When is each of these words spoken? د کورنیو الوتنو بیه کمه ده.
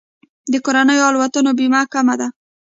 د 0.51 0.53
کورنیو 0.65 1.07
الوتنو 1.09 1.51
بیه 1.57 1.81
کمه 1.93 2.15
ده. 2.19 2.27